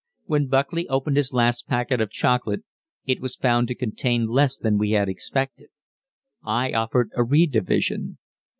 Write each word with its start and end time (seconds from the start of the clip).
When 0.25 0.47
Buckley 0.47 0.87
opened 0.89 1.17
his 1.17 1.31
last 1.31 1.67
packet 1.67 2.01
of 2.01 2.09
chocolate, 2.09 2.63
it 3.05 3.21
was 3.21 3.35
found 3.35 3.67
to 3.67 3.75
contain 3.75 4.25
less 4.25 4.57
than 4.57 4.79
we 4.79 4.93
had 4.93 5.07
expected. 5.07 5.69
I 6.43 6.71
offered 6.71 7.11
a 7.13 7.21
redivision. 7.23 8.17